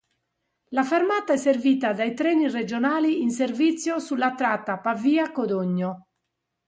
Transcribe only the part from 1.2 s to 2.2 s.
è servita dai